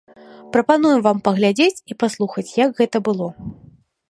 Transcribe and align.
Прапануем 0.55 1.03
вам 1.07 1.21
паглядзець 1.27 1.83
і 1.93 1.99
паслухаць, 2.05 2.49
як 2.65 2.69
гэта 2.81 2.97
было. 3.11 3.27